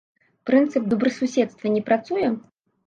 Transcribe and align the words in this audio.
Прынцып 0.49 0.89
добрасуседства 0.95 1.75
не 1.79 1.87
працуе? 1.93 2.37